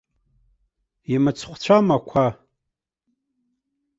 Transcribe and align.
Имыцхәцәам 1.13 1.87
ақәа. 1.97 2.25